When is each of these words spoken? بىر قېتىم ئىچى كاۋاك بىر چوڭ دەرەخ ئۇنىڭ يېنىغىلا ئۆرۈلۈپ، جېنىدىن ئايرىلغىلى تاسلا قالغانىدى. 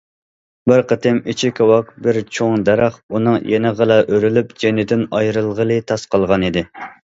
بىر 0.69 0.79
قېتىم 0.91 1.19
ئىچى 1.33 1.51
كاۋاك 1.59 1.91
بىر 2.07 2.19
چوڭ 2.39 2.65
دەرەخ 2.71 2.97
ئۇنىڭ 3.13 3.39
يېنىغىلا 3.53 4.01
ئۆرۈلۈپ، 4.09 4.59
جېنىدىن 4.65 5.07
ئايرىلغىلى 5.21 5.81
تاسلا 5.93 6.15
قالغانىدى. 6.17 6.69